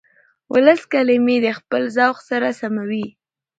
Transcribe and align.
ولس 0.51 0.81
کلمې 0.93 1.37
د 1.41 1.47
خپل 1.59 1.81
ذوق 1.97 2.17
سره 2.29 2.47
سموي. 2.59 3.05